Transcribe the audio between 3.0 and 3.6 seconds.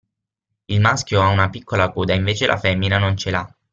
c'è l'ha.